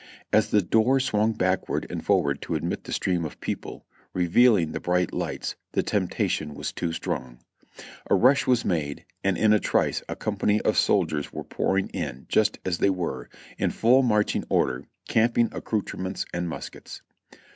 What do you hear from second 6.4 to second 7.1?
was too